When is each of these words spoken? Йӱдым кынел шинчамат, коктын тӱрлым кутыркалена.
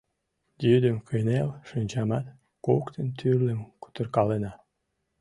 Йӱдым 0.65 0.97
кынел 1.07 1.47
шинчамат, 1.67 2.25
коктын 2.65 3.07
тӱрлым 3.17 3.59
кутыркалена. 3.81 4.51